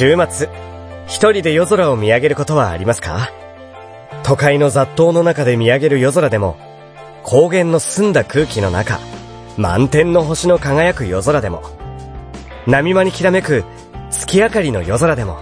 [0.00, 0.48] 週末、
[1.08, 3.28] 一人で夜空を見上げることはありますか？
[4.22, 6.56] 都会の雑踏の中で見上げる夜空でも、
[7.22, 8.98] 高原の澄んだ空気の中、
[9.58, 11.60] 満天の星の輝く夜空でも、
[12.66, 13.62] 波間にきらめく
[14.10, 15.38] 月明かりの夜空でも、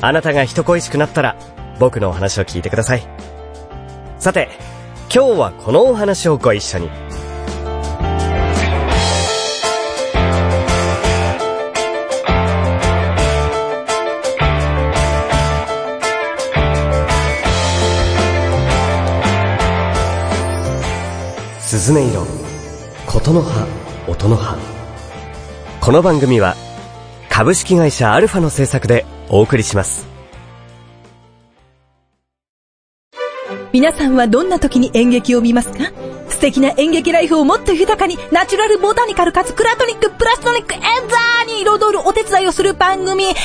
[0.00, 1.36] あなたが人恋しくなったら、
[1.78, 3.06] 僕のお話を聞いてください。
[4.18, 4.48] さて、
[5.14, 6.90] 今日はこのお話をご一緒に。
[21.76, 22.26] 鈴音色、
[23.06, 23.66] 琴の葉、
[24.08, 24.56] 音の葉。
[25.78, 26.56] この番組は、
[27.28, 30.06] 株式会社アルファの制作でお送りします。
[33.74, 35.92] 皆さんはどんな時に演劇を見ますか？
[36.30, 43.44] 素敵な演劇ライフをもっと豊かに、ナチュラルボタニカルかつクラトニック、プラストニック、エンザーに彩るお手伝いをする番組ではござ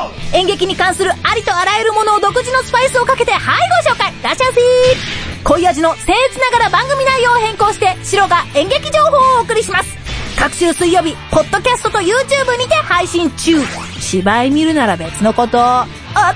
[0.00, 9.96] ません演劇に関するありとあらゆるものを独自のスパイスをかけて、はいご紹介いらっしゃい濃い味の僭越ながら番組内容を変更して、白が演劇情報をお送りします。
[10.36, 13.60] 各週水曜日、ポッドキャストと YouTube にて配信中。
[14.00, 15.56] 芝居見るなら別のこと。
[15.58, 15.86] おっ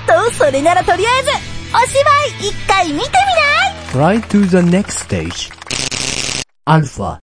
[0.06, 1.30] と、それならとりあえず、
[1.74, 3.08] お芝居一回見て
[3.92, 5.52] みない ?Try to the next stage.
[6.64, 7.18] アルファ。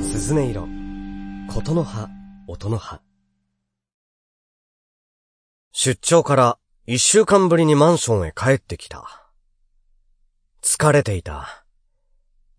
[0.00, 0.68] 鈴音色、
[1.52, 2.08] 琴の葉、
[2.48, 3.02] 音の葉。
[5.72, 9.21] 出張から一週間ぶりにマンションへ帰ってきた。
[10.62, 11.66] 疲れていた。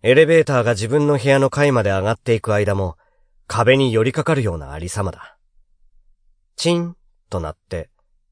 [0.02, 2.98] エレベーターが自分の部屋の階まで上がっていく間も、
[3.48, 5.38] 壁に寄りかかるようなありさまだ。
[6.58, 6.98] チン
[7.30, 7.90] となって、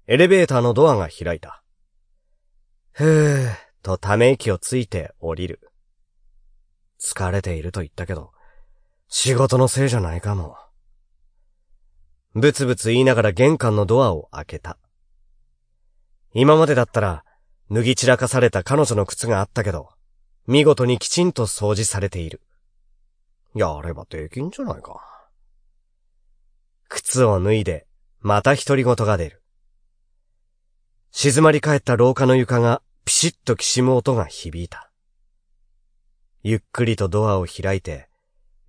[0.07, 1.63] エレベーターのドアが開いた。
[2.91, 3.49] ふー
[3.81, 5.71] とため息をついて降りる。
[6.99, 8.31] 疲れていると言ったけど、
[9.07, 10.57] 仕事のせいじゃないかも。
[12.33, 14.77] ブツブツ言いながら玄関のドアを開けた。
[16.33, 17.23] 今までだったら、
[17.71, 19.91] 脱ぎ散らかされた彼女の靴があったけど、
[20.45, 22.41] 見事にきちんと掃除されている。
[23.55, 24.99] やればできんじゃないか。
[26.89, 27.87] 靴を脱いで、
[28.19, 29.41] また独り言が出る。
[31.11, 34.91] 静まり返った廊下の床がピシッときしむ音が響いた。
[36.43, 38.09] ゆっくりとドアを開いて、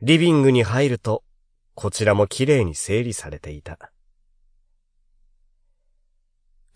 [0.01, 1.25] リビングに入ると、
[1.75, 3.79] こちらも綺麗に整理されていた。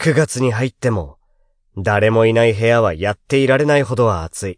[0.01, 1.19] 9月に入っても、
[1.77, 4.57] 誰もいない部屋はやっていられないほどは暑い。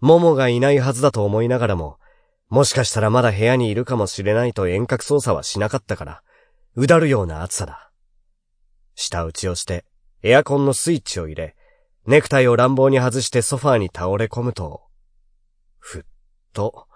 [0.00, 1.98] ももがいないはずだと思いながらも、
[2.48, 6.22] もしかしたらまだ部屋にいるかもしれないと遠隔操作はしなかったから、
[6.74, 7.92] うだるような暑さだ。
[8.94, 9.84] 下打ちをして、
[10.22, 11.54] エアコンのスイッチを入れ、
[12.06, 14.82] ネクタイを乱暴に外してソファーに倒れ込むと、
[15.78, 16.02] ふっ
[16.54, 16.86] と、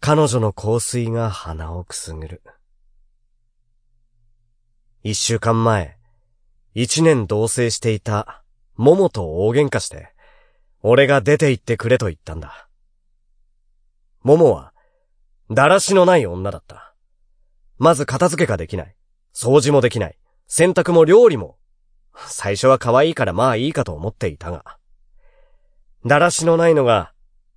[0.00, 2.42] 彼女の香水が鼻をくすぐる。
[5.02, 5.96] 一週間前、
[6.78, 8.42] 一年同棲していた、
[8.74, 10.12] ももと大喧嘩して、
[10.82, 12.68] 俺が出て行ってくれと言ったんだ。
[14.22, 14.74] ももは、
[15.50, 16.94] だらしのない女だった。
[17.78, 18.94] まず片付けができない。
[19.34, 20.18] 掃除もできない。
[20.48, 21.56] 洗濯も料理も。
[22.26, 24.76] 最初は可愛いからまあいいかと思っていたが。
[26.04, 27.14] だらしのないのが、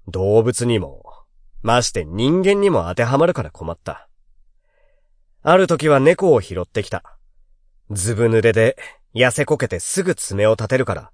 [0.07, 1.03] 動物にも、
[1.61, 4.07] まして人間にも当てはまるから困った。
[5.41, 7.19] ある時は猫を拾ってきた。
[7.91, 8.77] ずぶ濡れで
[9.15, 11.11] 痩せこけてすぐ爪を立てるから、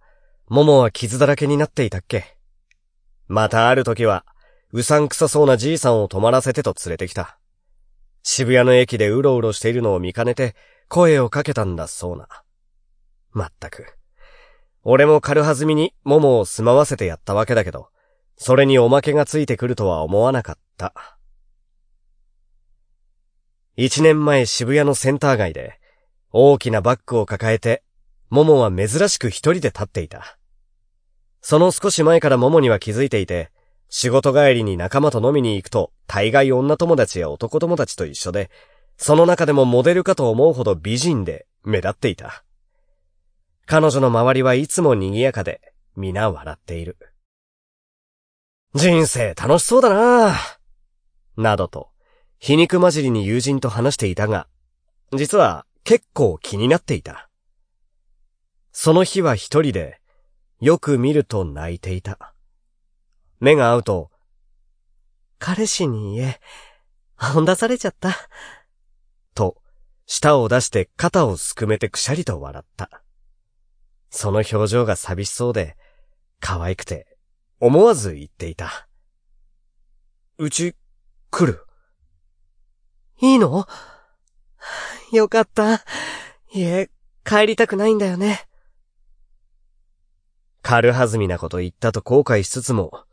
[0.47, 2.37] 桃は傷だらけになっていたっけ。
[3.27, 4.25] またある時は、
[4.71, 7.39] うさんくさそうなじいさんを泊まらせてと連れてきた。
[8.23, 10.55] 渋谷の駅でうろうろしているのを見かねて、
[10.89, 12.27] 声をかけたんだそうな。
[13.31, 13.85] まったく。
[14.83, 17.89] 俺も軽はずみに桃を住まわせてやったわけだけど、
[18.37, 20.93] それにおまけがついてくるとは思わなかった。
[23.77, 25.79] 一年前渋谷のセンター街で、
[26.31, 27.83] 大きなバッグを抱えて、
[28.29, 30.37] モモは珍しく一人で立っていた。
[31.41, 33.51] その少し前からモモには気づいていて、
[33.89, 38.49] 仕事帰りに仲間と飲みに行くと、大概女友達や男友達と一緒で、
[38.97, 42.43] その中でもモデルかと思うほど美人で目立っていた。
[43.67, 45.61] 彼女の周りはいつも賑やかで、
[45.95, 46.97] 皆笑っている。
[48.73, 50.57] 人生楽しそうだなぁ。
[51.37, 51.89] などと、
[52.39, 54.47] 皮肉混じりに友人と話していたが、
[55.13, 57.29] 実は結構気になっていた。
[58.77, 60.01] その日は一人で、
[60.59, 62.33] よく見ると泣いていた。
[63.39, 64.11] 目が合うと、
[65.39, 66.41] 彼氏に言え、
[67.15, 68.13] 本出されちゃった。
[69.33, 69.55] と、
[70.05, 73.01] 舌を出して肩をすくめてくしゃりと笑った。
[74.09, 75.77] その表情が寂しそうで、
[76.41, 77.07] 可愛くて、
[77.61, 78.89] 思わず言っていた。
[80.37, 80.75] うち、
[81.31, 81.65] 来る？
[83.21, 83.65] いいの？
[85.13, 85.75] よかった。
[86.53, 86.91] いえ、
[87.23, 88.45] 帰りたくないんだよね。
[90.67, 93.03] 軽はずみなこと言ったと後悔しつつも、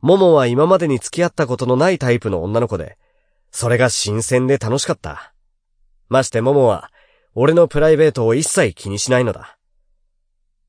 [0.00, 2.96] モモは今までに付き合ったことのないタイプの女の子で、
[3.50, 5.34] それが新鮮で楽しかった。
[6.08, 6.90] ましてモモは、
[7.34, 9.58] 俺のプライベートを一切気にしないのだ。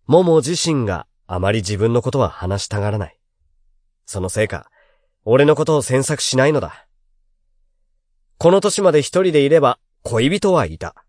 [0.06, 3.18] モモ自身があまり自分のことは話したがらない。
[4.06, 4.69] そのせいか、
[5.24, 6.88] 俺のことを詮索しないのだ。
[8.38, 11.06] この年まで一人でいれば恋人はいた。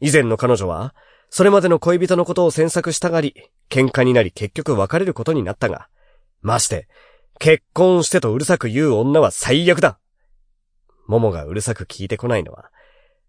[0.00, 0.94] 以前の彼女は、
[1.30, 3.34] それまでの恋人のことを詮索したがり、
[3.70, 5.88] 喧嘩になり結局別れることになったが、
[6.42, 6.88] まして、
[7.38, 10.00] 結婚してとうるさく言う女は最悪だ。
[11.06, 12.70] モモがうるさく聞いてこないのは、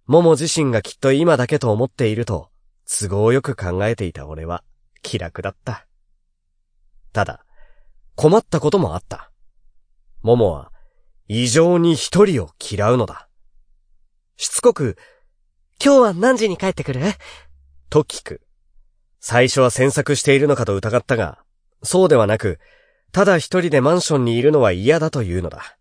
[0.07, 2.49] モモ自身がきっと今だけと思っていると、
[2.85, 4.63] 都合よく考えていた俺は
[5.03, 5.87] 気楽だった。
[7.13, 7.45] ただ、
[8.15, 9.31] 困ったこともあった。
[10.23, 10.71] モモは、
[11.27, 13.29] 異常に一人を嫌うのだ。
[14.37, 14.97] しつこく、
[15.83, 17.01] 今日は何時に帰ってくる？
[17.91, 18.41] と聞く。
[19.19, 21.39] 最初は詮索しているのかと疑ったが、
[21.83, 22.57] そうではなく、
[23.11, 25.77] ただ一人でマンションにいるのは嫌だというのだ。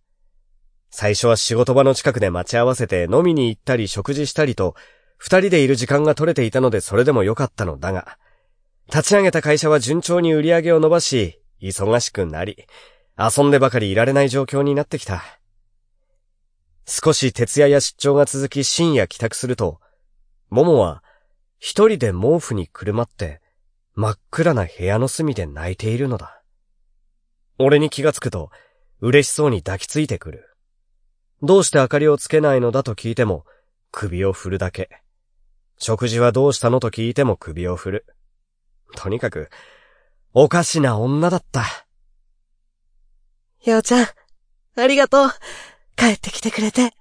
[0.90, 4.74] 最初は仕事場の近くで待ち合わせて飲みに行ったり食事したりと、
[5.18, 8.18] 二人でいる時間が取れていたのでそれでもよかったのだが、
[8.88, 12.66] 立ち上げた会社は順調に売り上げを伸ばし、忙しくなり、
[13.16, 15.22] 遊んでばかりいられない状況になってきた。
[16.86, 19.78] 少し徹夜や出張が続き深夜帰宅すると、
[20.48, 21.04] ももは
[21.60, 23.40] 一人で毛布にくるまって
[23.94, 26.42] 真っ暗な部屋の隅で泣いているのだ。
[27.58, 28.50] 俺に気がつくと
[29.00, 30.48] 嬉しそうに抱きついてくる。
[31.42, 33.44] どうして明かりをつけないのだと聞いても
[33.92, 34.88] 首を振るだけ。
[35.78, 38.06] 食事はどうしたのと聞いても首を振る。
[38.96, 39.50] とにかく、
[40.32, 41.64] おかしな女だった。
[43.64, 44.06] ようちゃん、
[44.76, 45.30] ありがとう。
[45.96, 46.92] 帰ってきてくれて。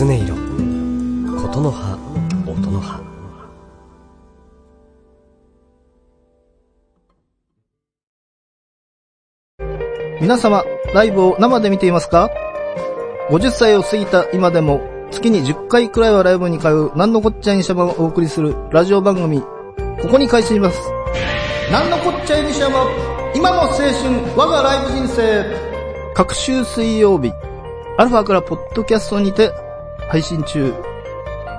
[0.00, 0.34] すね色、
[1.42, 1.98] ことの葉、
[2.46, 3.02] 音の葉。
[10.22, 10.64] 皆様、
[10.94, 12.30] ライブを生で見ていますか
[13.28, 14.80] ?50 歳を過ぎた今でも、
[15.10, 19.42] 月に10回くらいはライブに通う、なんのこっちゃいにしゃばをお送りするラジオ番組、
[20.00, 20.80] ここに開始します。
[21.70, 22.86] なんのこっちゃいにしゃば、
[23.34, 23.92] 今の青春、
[24.34, 25.44] 我がライブ人生。
[26.14, 27.30] 各週水曜日、
[27.98, 29.52] アルファからポッドキャストにて
[30.10, 30.74] 配信中。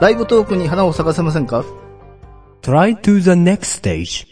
[0.01, 1.63] ライブトークに花を咲かせませんか
[2.62, 4.27] ?Try to the next stage.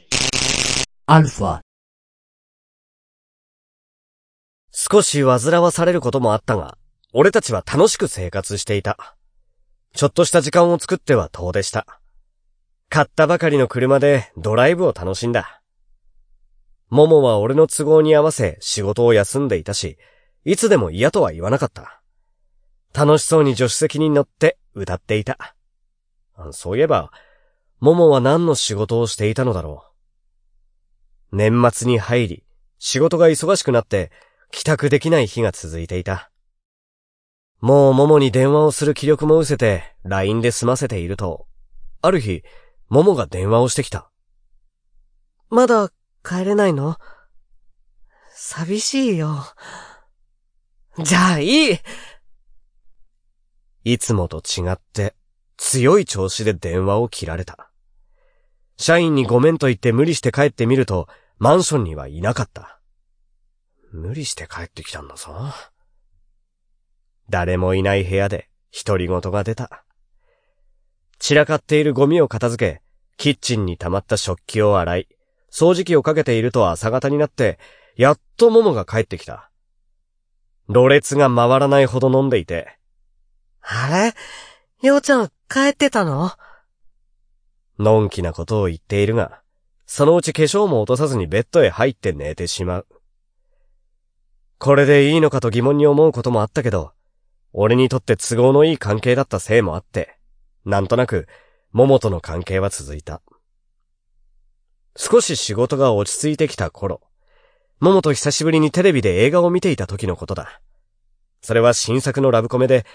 [1.06, 1.62] アルファ。
[4.72, 6.78] 少し煩わされることもあったが、
[7.14, 9.16] 俺たちは楽しく生活していた。
[9.94, 12.02] ちょっとした時間を作っては遠出した。
[12.90, 15.62] 買ったばかりの車でドライブを楽しんだ。
[16.90, 19.98] ももは俺の都合に合わせ仕事を休んでいたし、
[20.44, 21.99] いつでも嫌とは言わなかった。
[22.94, 25.56] 楽しそうに助手席に乗って歌っていた。
[26.52, 27.12] そういえば、
[27.80, 29.86] ももは何の仕事をしていたのだろ
[31.32, 31.36] う。
[31.38, 32.44] 年末に入り、
[32.80, 34.12] 仕事が忙しくなって、
[34.52, 36.32] 帰宅できない日が続いていた。
[37.62, 41.46] もうももに電話をする気力も失せて、LINE で済ませていると、
[42.02, 42.44] ある日、
[42.88, 44.10] ももが電話をしてきた。
[45.50, 45.92] まだ
[46.24, 46.98] 帰れないの？
[48.34, 49.44] 寂しいよ。
[50.98, 51.80] じゃあいい
[53.84, 55.16] いつもと違って
[55.58, 57.72] 強い調子で電話を切られた。
[58.78, 61.08] 社員にごめんと言って無理して帰ってみると
[61.38, 62.80] マンションにはいなかった。
[63.92, 65.32] 無理して帰ってきたんだぞ。
[67.30, 68.50] 誰もいない部屋で
[68.86, 69.84] 独り言が出た。
[71.20, 72.82] 散らかっているゴミを片付け、
[73.18, 75.08] キッチンに溜まった食器を洗い、
[75.52, 77.60] 掃除機をかけていると朝方になって、
[77.98, 79.52] やっと桃が帰ってきた。
[80.68, 82.79] ろれつが回らないほど飲んでいて。
[83.62, 84.14] あ
[84.82, 84.88] れ？
[84.88, 86.32] ようちゃん帰ってたの？
[87.78, 89.42] のんきなことを言っているが、
[89.86, 92.88] そのうち化粧も落とさずにベッドへ入って寝てしまう。
[94.58, 96.92] これでいいのかと疑問に思うこともあったけど、
[97.54, 100.18] 俺にとって都合のいい関係だったせいもあって、
[100.66, 101.28] なんとなく、
[101.72, 103.22] 桃との関係は続いた。
[104.98, 107.02] 少し仕事が落ち着いてきた頃、
[107.80, 110.62] 桃と久しぶりにテレビで映画を見ていた時のことだ。
[111.42, 112.86] それは新作のラブコメで、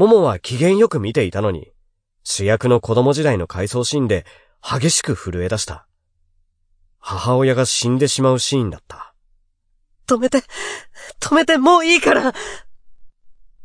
[0.00, 1.72] 桃は機嫌よく見ていたのに、
[2.24, 4.24] 主役の子供時代の回想シーンで
[4.62, 5.86] 激しく震え出した。
[6.98, 9.14] 母親が死んでしまうシーンだった。
[10.06, 10.42] 止めて、
[11.20, 12.32] 止めてもういいから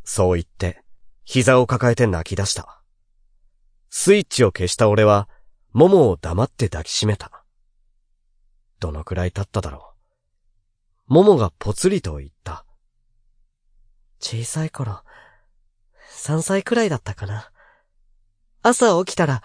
[0.04, 0.84] そう言って、
[1.24, 2.82] 膝を抱えて泣き出した。
[3.90, 5.30] スイッチを消した俺は、
[5.72, 7.46] 桃を黙って抱きしめた。
[8.82, 9.94] どのくらい経っただろ
[11.08, 12.66] ももがぽつりと言った。
[14.20, 15.02] 小さい頃、
[16.26, 17.52] 3歳くらいだったかな。
[18.64, 19.44] 朝起きたら、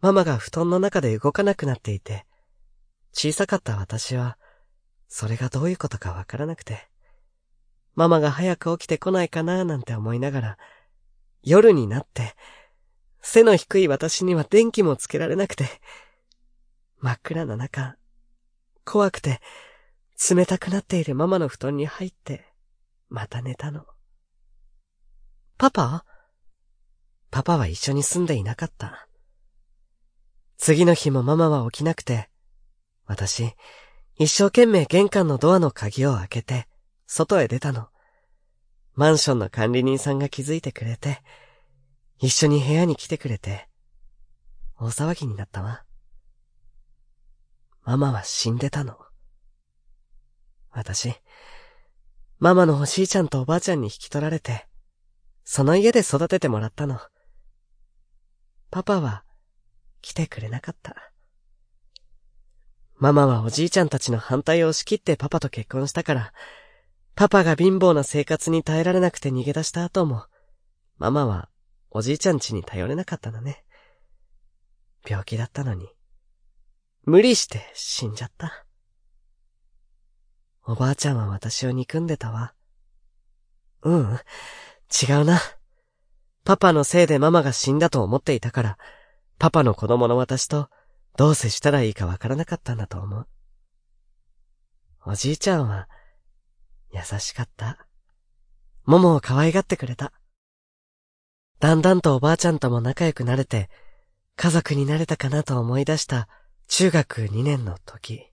[0.00, 2.26] ママが布団の中で動かなくなっていて、
[3.12, 4.36] 小さかった私は、
[5.06, 6.88] それがどういうことかわからなくて、
[7.94, 10.58] ママが早く起きてこないかなーなんて思いながら、
[11.44, 12.34] 夜になって、
[13.22, 15.68] 背の低い私には電気もつけられなくて、
[16.98, 17.94] 真っ暗な中、
[18.84, 19.40] 怖くて、
[20.28, 22.52] 冷たくなっているママの布団に入って、
[23.08, 23.86] また寝たの。
[25.56, 26.04] パパ？
[27.30, 29.08] パパは一緒に住んでいなかった。
[30.56, 32.30] 次の日もママは起きなくて、
[33.06, 33.54] 私、
[34.16, 36.66] 一生懸命玄関のドアの鍵を開けて、
[37.06, 37.88] 外へ出たの。
[38.94, 41.22] マンションの管理人さんが気づいてくれて、
[42.18, 43.68] 一緒に部屋に来てくれて、
[44.78, 45.84] 大騒ぎになったわ。
[47.84, 48.96] ママは死んでたの。
[50.70, 51.14] 私、
[52.38, 54.66] ママのおじいちゃんとおばあちゃんに引き取られて、
[55.44, 56.98] その家で育ててもらったの。
[58.70, 59.24] パパは
[60.02, 61.12] 来てくれなかった。
[62.98, 66.32] ママはおじいちゃんたちの反対を押し切ってパパと結婚したから、
[67.14, 70.24] パパが貧乏な生活に耐えられなくて逃げ出した後も、
[70.98, 71.48] ママは
[71.90, 73.64] おじいちゃん家に頼れなかったのね。
[75.08, 75.88] 病気だったのに、
[77.04, 78.66] 無理して死んじゃった。
[80.64, 82.54] おばあちゃんは私を憎んでたわ。
[83.82, 84.18] うん、
[84.90, 85.40] 違うな。
[86.46, 88.78] パパのせいでママが死んだと思っていたから、
[89.36, 90.70] パパの子供の私と
[91.16, 93.26] どう接したらいいかわからなかったんだと思う。
[95.04, 95.88] おじいちゃんは
[96.92, 97.84] 優しかった。
[98.84, 100.12] ももを可愛がってくれた。
[101.58, 103.68] だんだんとおばあちゃんとも仲良くなれて、
[104.36, 106.28] 家族になれたかなと思い出した
[106.68, 108.30] 中学2年の時。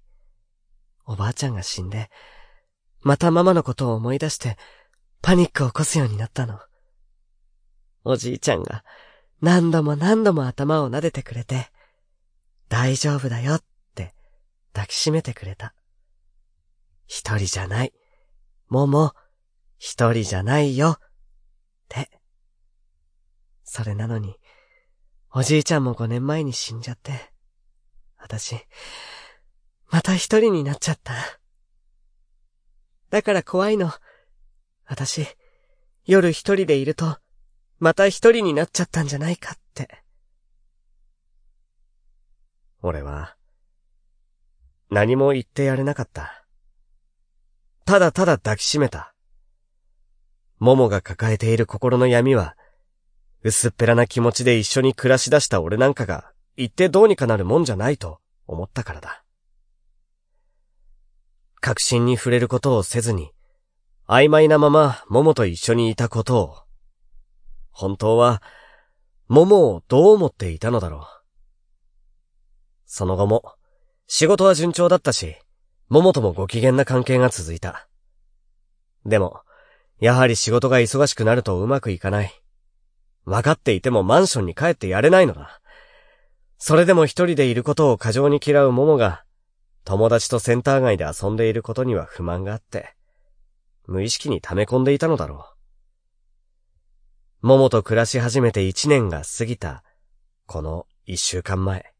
[1.08, 2.12] おばあちゃんが死んで、
[3.02, 4.56] またママのことを思い出して、
[5.24, 6.60] パニックを起こすようになったの。
[8.04, 8.84] おじいちゃんが
[9.42, 11.68] 何度も何度も頭を撫でてくれて、
[12.70, 14.14] 大丈夫だよって
[14.74, 15.74] 抱きしめてくれた。
[17.08, 17.94] 一人じゃない。
[18.70, 19.14] もも、
[19.78, 20.92] 一人じゃないよ。
[20.92, 21.00] っ
[21.90, 22.10] て。
[23.66, 24.38] それなのに、
[25.34, 27.34] おじいちゃんも五年前に死んじゃって、
[28.18, 28.56] 私、
[29.90, 31.14] また一人になっちゃった。
[33.10, 33.92] だから怖いの。
[34.86, 35.28] 私、
[36.06, 37.20] 夜一人でいると、
[37.84, 39.90] また一人になっちゃったんじゃないかって。
[42.82, 43.36] 俺は、
[44.90, 46.46] 何も言ってやれなかった。
[47.84, 49.14] ただただ抱きしめた。
[50.60, 52.56] 桃が抱えている心の闇は、
[53.42, 59.26] 薄っぺらな気持ちで一緒に暮らし出した俺なんかが、言ってどうにかなるもんじゃないと思ったからだ。
[61.60, 63.34] 確信に触れることをせずに、
[64.08, 66.63] 曖昧なまま桃と一緒にいたことを、
[67.74, 68.42] 本当は、
[69.28, 71.24] 桃をどう思っていたのだろう。
[72.86, 73.44] その後も、
[74.08, 75.36] 仕事は順調だったし、
[75.90, 77.88] 桃ともご機嫌な関係が続いた。
[79.06, 79.42] でも、
[80.00, 82.32] やはり仕事が忙しくなるとうまくいかない。
[83.26, 85.62] 分かっていてもマンションに帰ってやれないのだ。
[86.58, 89.24] それでも一人でいることを過剰に嫌う桃が、
[89.84, 92.96] 友達とセンター街で遊んでいることには不満があって、
[93.86, 95.53] 無意識に溜め込んでいたのだろう。
[97.46, 99.84] 桃と暮らし始めて一年が過ぎた、
[100.46, 101.94] この一週間前。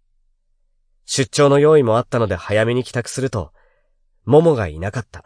[1.04, 3.52] 出張の用意もあったので早めに帰宅すると、
[4.24, 5.22] 桃がいなかった。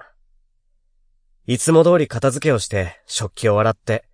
[1.45, 4.05] いつも通り片付けをして食器を洗って、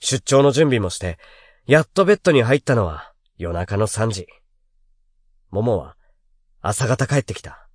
[0.00, 1.20] 出張の準備もして、
[1.64, 4.26] やっとベッドに入ったのは夜中の3時。
[5.52, 5.94] 桃は
[6.60, 7.68] 朝方帰ってきた。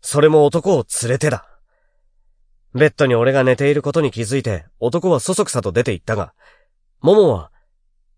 [0.00, 1.46] それも男を連れてだ。
[2.74, 6.32] ベッドに俺が寝ていることに気づいて、男はそそくさと出て行ったが、
[7.02, 7.50] 桃は、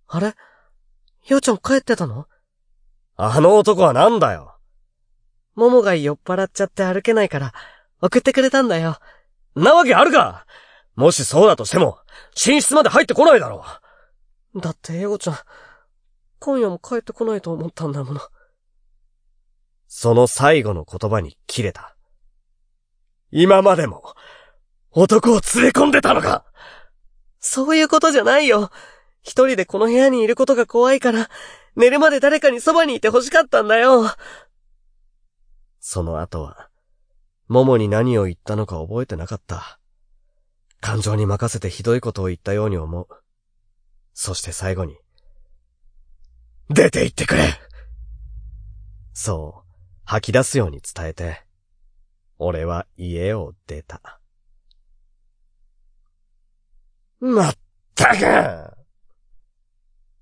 [0.08, 0.34] あれ？
[1.26, 2.26] ようちゃん帰ってたの？
[3.16, 4.56] あの男はなんだよ？
[5.54, 7.54] 桃が酔っ払っちゃって歩けないから、
[8.02, 8.98] 送ってくれたんだよ。
[9.54, 10.46] なわけあるか？
[10.96, 11.98] もしそうだとしても、
[12.46, 13.64] 寝室まで入ってこないだろ
[14.54, 14.60] う。
[14.60, 15.36] だって、エゴちゃん、
[16.38, 18.20] 今夜も帰ってこないと思ったんだもの。
[19.88, 21.96] その最後の言葉に切れた。
[23.30, 24.14] 今までも、
[24.90, 26.43] 男を連れ込んでたのか？
[27.46, 28.70] そういうことじゃないよ。
[29.20, 31.28] 一人でこの部屋にいることが怖いから、
[31.76, 34.06] 寝るまで誰かにそばにいて欲しかったんだよ。
[35.78, 36.70] その後は、
[37.48, 39.78] 桃に何を言ったのか覚えてなかった。
[40.80, 43.08] 感情に任せてひどいことを言ったように思う。
[44.14, 44.96] そして最後に、
[46.70, 47.42] 出て行ってくれ
[49.12, 49.70] そう、
[50.04, 51.42] 吐き出すように伝えて、
[52.38, 54.18] 俺は家を出た。
[57.24, 57.54] まっ
[57.94, 58.76] たく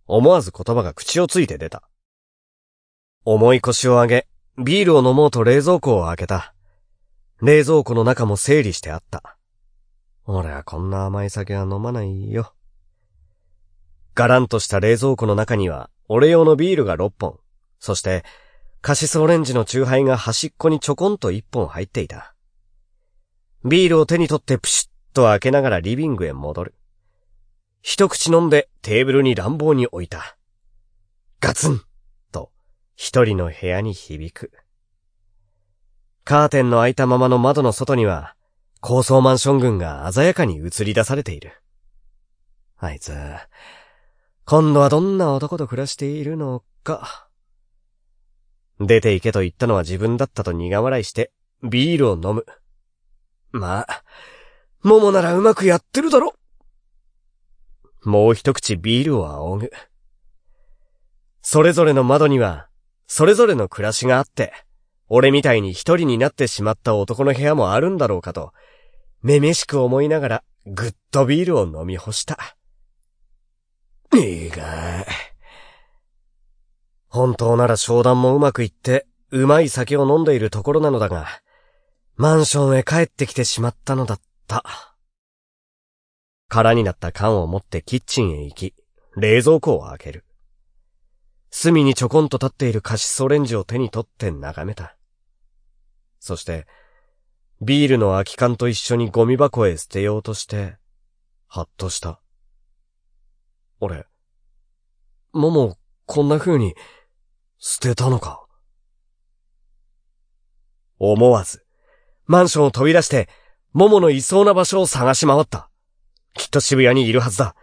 [0.06, 1.82] 思わず言葉が口をついて出た。
[3.25, 6.54] 重い腰を上げ、ビールを飲もうと冷蔵庫を開けた。
[7.40, 9.37] 冷蔵庫の中も整理してあった。
[10.26, 12.54] 俺はこんな甘い酒は飲まないよ。
[14.14, 17.40] ガランとした冷蔵庫の中には、俺用のビールが6本、
[17.80, 18.25] そして、
[18.80, 22.37] カシスオレンジのチューハイが端っこにちょこんと1本入っていた。
[23.64, 26.75] ビールを手に取ってプシュッと開けながらリビングへ戻る。
[27.83, 30.37] 一口飲んでテーブルに乱暴に置いた。
[31.41, 31.83] ガツン
[32.31, 32.53] と
[32.95, 34.53] 一人の部屋に響く。
[36.25, 38.37] カーテンの開いたままの窓の外には
[38.81, 41.61] 高層マンション群が鮮やかに映り出されている。
[42.79, 43.12] あいつ、
[44.45, 47.29] 今度はどんな男と暮らしているのか。
[48.79, 51.33] 出て行けと言ったのは自分だったと苦笑いして
[51.65, 52.47] ビールを飲む。
[53.51, 54.05] まあ、
[54.83, 56.35] 桃ならうまくやってるだろ。
[58.04, 59.73] もう一口ビールを仰ぐ。
[61.40, 62.68] それぞれの窓には、
[63.06, 64.52] それぞれの暮らしがあって、
[65.09, 68.52] 俺みたいに一人になってしまった男の部屋もあるんだろうかと、
[69.21, 72.56] めめしく思いながら、ぐっとビールを飲み干した。
[74.14, 75.04] いいが
[77.09, 81.26] 本当なら商談もうまくいって、うまい酒を飲んでいるところなのだが、
[82.16, 84.91] マンションへ帰ってきてしまったのだった。
[86.52, 88.75] 空になった缶を持ってキッチンへ行き、
[89.16, 90.26] 冷蔵庫を開ける。
[91.50, 94.94] 隅にちょこんと立っているカシスオレンジを手に取って眺めた。
[96.21, 96.66] そして、
[97.62, 100.76] ビールの空き缶と一緒にゴミ箱へ捨てようとして、
[101.49, 102.21] はっとした。
[103.81, 104.05] 俺、
[105.33, 106.74] もも、こんな風に、
[107.57, 108.44] 捨てたのか？
[110.98, 111.64] 思わず、
[112.27, 113.31] マンションを飛び出して、
[113.72, 115.70] もものいそうな場所を探し回った。
[116.35, 117.55] きっと渋谷にいるはずだ。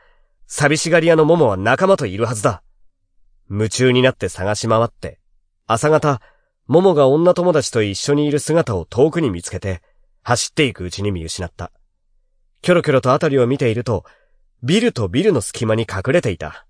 [0.47, 2.63] 寂しがり屋のモモは仲間といるはずだ。
[3.49, 5.19] 夢中になって探し回って、
[5.67, 6.21] 朝方、
[6.67, 9.81] モモが女友達と一緒にいる姿を遠くに見つけて、
[10.21, 11.71] 走っていくうちに見失った。
[12.61, 14.05] キョロキョロとあたりを見ていると、
[14.61, 16.67] ビルとビルの隙間に隠れていた。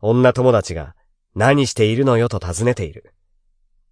[0.00, 0.94] 女友達が、
[1.34, 3.14] 何しているのよと尋ねている。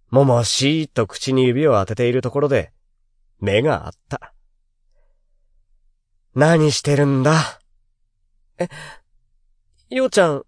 [0.09, 2.71] モモはシーッと口に指を当てているところで、
[3.39, 4.33] 目があった。
[6.37, 7.59] 何してるんだ？
[8.59, 8.69] え、
[9.89, 10.43] ようちゃん、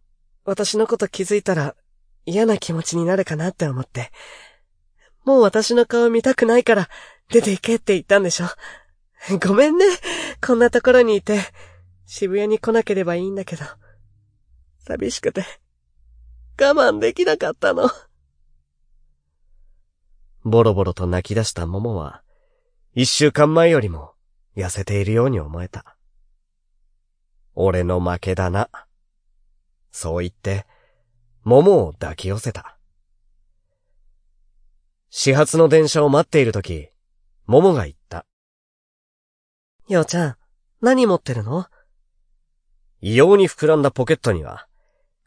[0.45, 1.75] 私のこと気づいたら
[2.27, 4.11] 嫌な気持ちになるかなって思って。
[5.25, 6.89] もう私の顔見たくないから
[7.31, 8.45] 出て行けって言ったんでしょ。
[9.43, 9.85] ごめんね。
[10.45, 11.39] こんなところにいて、
[12.05, 13.65] 渋谷に来なければいいんだけど。
[14.85, 15.43] 寂しくて、
[16.61, 17.89] 我慢できなかったの。
[20.43, 22.21] ボロボロと泣き出した桃は、
[22.93, 24.13] 一週間前よりも
[24.59, 25.95] 痩せているように思えた。
[27.55, 28.69] 俺の負けだな。
[29.91, 30.65] そう言って、
[31.43, 32.77] 桃を抱き寄せた。
[35.09, 36.89] 始発の電車を待っているとき、
[37.47, 38.25] 桃が言った。
[39.87, 40.35] ようちゃん、
[40.81, 41.65] 何持ってるの？
[43.01, 44.67] 異様に膨らんだポケットには、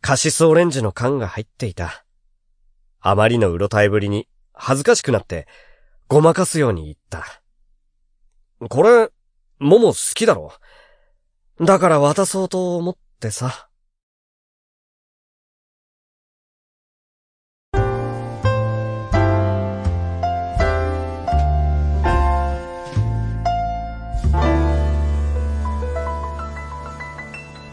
[0.00, 2.04] カシスオレンジの缶が入っていた。
[3.00, 5.48] あまりのうろたえぶりに、恥ずかしくなって、
[6.06, 7.42] ごまかすように言った。
[8.68, 9.10] これ、
[9.62, 10.52] もも好きだろ？
[11.60, 13.68] だから渡そうと思ってさ。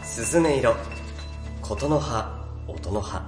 [0.04, 0.76] すずめ色、
[1.60, 3.20] ことの葉、音の葉。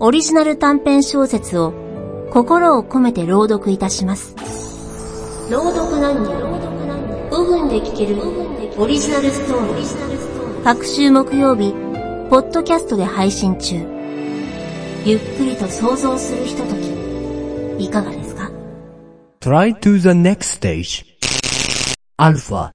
[0.00, 1.72] オリジナル短編小説を
[2.32, 4.34] 心を込めて朗読いたします。
[5.50, 6.32] 朗読何人
[7.30, 8.22] 5分で聞ける
[8.78, 10.62] オリジナルストーリー。
[10.64, 11.72] 各週木曜日、
[12.30, 13.74] ポッドキャストで配信中。
[15.04, 18.50] ゆっくりと想像するひととき、いかがですか
[19.40, 21.04] ?Try to the next stage
[22.18, 22.70] Alpha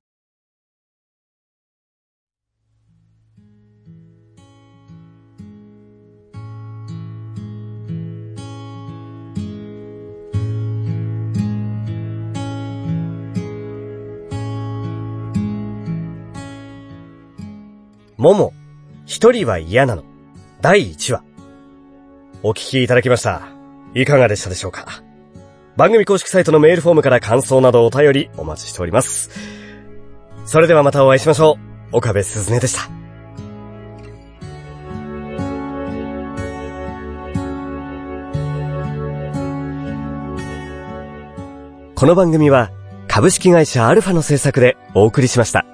[18.17, 18.51] もも、
[19.05, 20.03] 一人は嫌なの。
[20.59, 21.23] 第1話。
[22.41, 23.43] お聞きいただきました。
[23.93, 25.03] いかがでしたでしょうか？
[25.75, 29.29] 番組公式サイトのメールフォームから感想などお便りお待ちしております。
[30.47, 31.59] それではまたお会いしましょ
[31.93, 31.97] う。
[31.97, 32.89] 岡部すずねでした。
[41.93, 42.71] この番組は
[43.07, 45.67] 株式会社アルファの制作でお送りしました。